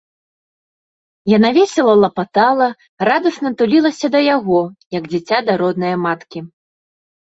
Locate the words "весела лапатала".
1.57-2.67